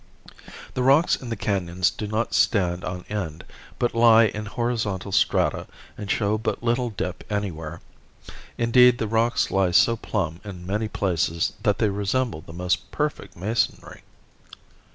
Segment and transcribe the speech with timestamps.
[0.73, 3.43] The rocks in the canons do not stand on end,
[3.77, 7.81] but lie in horizontal strata and show but little dip anywhere.
[8.57, 13.37] Indeed, the rocks lie so plumb in many places that they resemble the most perfect
[13.37, 14.01] masonry.